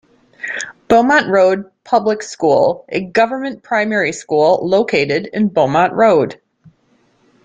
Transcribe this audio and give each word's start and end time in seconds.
Beaumont 0.87 1.27
Road 1.27 1.69
Public 1.83 2.23
School, 2.23 2.85
a 2.89 3.01
government 3.01 3.61
primary 3.61 4.11
school 4.11 4.59
located 4.67 5.27
in 5.27 5.49
Beaumont 5.49 5.93
Road. 5.93 6.41